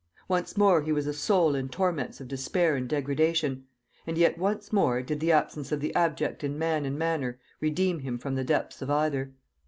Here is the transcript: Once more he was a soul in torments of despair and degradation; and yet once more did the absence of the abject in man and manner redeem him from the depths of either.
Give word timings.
Once 0.27 0.57
more 0.57 0.81
he 0.81 0.91
was 0.91 1.05
a 1.05 1.13
soul 1.13 1.53
in 1.53 1.69
torments 1.69 2.19
of 2.19 2.27
despair 2.27 2.75
and 2.75 2.89
degradation; 2.89 3.65
and 4.07 4.17
yet 4.17 4.35
once 4.35 4.73
more 4.73 5.03
did 5.03 5.19
the 5.19 5.31
absence 5.31 5.71
of 5.71 5.79
the 5.79 5.93
abject 5.93 6.43
in 6.43 6.57
man 6.57 6.85
and 6.85 6.97
manner 6.97 7.39
redeem 7.59 7.99
him 7.99 8.17
from 8.17 8.33
the 8.33 8.43
depths 8.43 8.81
of 8.81 8.89
either. 8.89 9.35